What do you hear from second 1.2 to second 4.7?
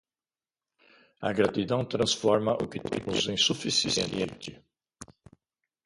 A gratidão transforma o que temos em suficiente.